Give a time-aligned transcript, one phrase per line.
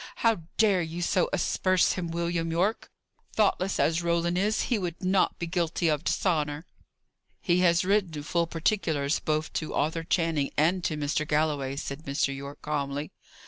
[0.25, 2.89] "How dare you so asperse him, William Yorke?
[3.35, 6.65] Thoughtless as Roland is, he would not be guilty of dishonour."
[7.39, 11.27] "He has written full particulars both to Arthur Channing and to Mr.
[11.27, 12.35] Galloway," said Mr.
[12.35, 13.11] Yorke, calmly.